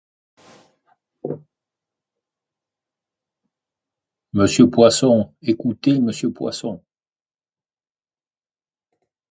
[4.33, 6.83] Monsieur Poisson, écoutez, monsieur Poisson.